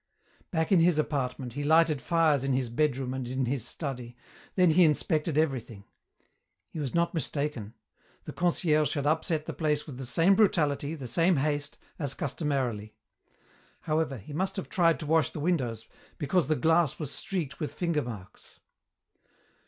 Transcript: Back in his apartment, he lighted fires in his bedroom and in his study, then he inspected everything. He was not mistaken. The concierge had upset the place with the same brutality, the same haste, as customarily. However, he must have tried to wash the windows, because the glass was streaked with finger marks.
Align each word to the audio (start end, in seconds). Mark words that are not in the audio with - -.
Back 0.49 0.71
in 0.71 0.79
his 0.79 0.97
apartment, 0.97 1.53
he 1.53 1.63
lighted 1.63 2.01
fires 2.01 2.43
in 2.43 2.53
his 2.53 2.71
bedroom 2.71 3.13
and 3.13 3.27
in 3.27 3.45
his 3.45 3.67
study, 3.67 4.17
then 4.55 4.71
he 4.71 4.83
inspected 4.83 5.37
everything. 5.37 5.83
He 6.71 6.79
was 6.79 6.95
not 6.95 7.13
mistaken. 7.13 7.75
The 8.23 8.33
concierge 8.33 8.95
had 8.95 9.05
upset 9.05 9.45
the 9.45 9.53
place 9.53 9.85
with 9.85 9.97
the 9.99 10.07
same 10.07 10.33
brutality, 10.33 10.95
the 10.95 11.05
same 11.05 11.35
haste, 11.37 11.77
as 11.99 12.15
customarily. 12.15 12.95
However, 13.81 14.17
he 14.17 14.33
must 14.33 14.55
have 14.55 14.69
tried 14.69 14.99
to 15.01 15.05
wash 15.05 15.29
the 15.29 15.39
windows, 15.39 15.85
because 16.17 16.47
the 16.47 16.55
glass 16.55 16.97
was 16.97 17.11
streaked 17.13 17.59
with 17.59 17.71
finger 17.75 18.01
marks. 18.01 18.59